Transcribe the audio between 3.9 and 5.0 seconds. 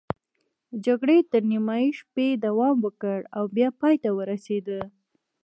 ته ورسېده.